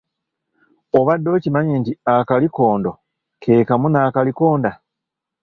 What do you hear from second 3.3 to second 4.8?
ke kamu na'kalikonda?